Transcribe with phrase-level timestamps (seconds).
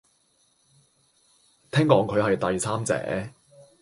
[1.69, 2.95] 聽講佢係第三者